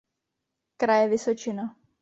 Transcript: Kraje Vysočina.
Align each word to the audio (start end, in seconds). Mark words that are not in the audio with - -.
Kraje 0.77 1.07
Vysočina. 1.13 1.77